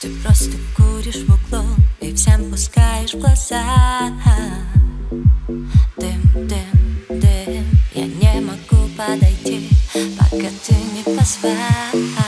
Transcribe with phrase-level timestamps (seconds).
[0.00, 1.62] Ты просто куришь в углу
[2.00, 4.10] И всем пускаешь в глаза.
[5.98, 9.68] Дым, дым, дым Я не могу подойти
[10.18, 12.19] Пока ты не позвал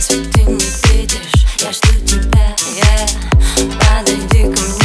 [0.00, 1.44] разве ты не видишь?
[1.58, 3.10] Я жду тебя, yeah.
[3.78, 4.79] подойди ко мне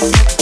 [0.00, 0.38] yeah.